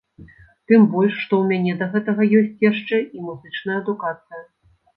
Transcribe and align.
Тым 0.71 0.81
больш, 0.93 1.13
што 1.25 1.33
ў 1.41 1.43
мяне 1.51 1.73
да 1.83 1.89
гэтага 1.93 2.27
ёсць 2.41 2.61
яшчэ 2.71 2.97
і 3.19 3.29
музычная 3.29 3.77
адукацыя. 3.85 4.45